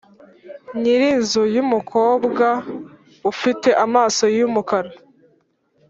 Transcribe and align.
nyiri 0.79 1.07
inzu 1.15 1.41
yumukobwa 1.55 2.47
ufite 3.31 3.69
amaso 3.85 4.23
yumukara, 4.37 4.91